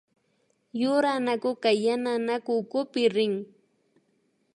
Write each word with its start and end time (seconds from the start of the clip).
Yura 0.81 1.09
anakuka 1.17 1.69
yana 1.85 2.09
anaku 2.17 2.51
ukupi 2.61 3.01
rin 3.15 3.35